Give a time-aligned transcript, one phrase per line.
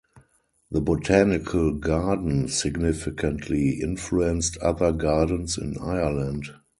[0.71, 6.45] The botanical garden significantly influenced other gardens in Ireland.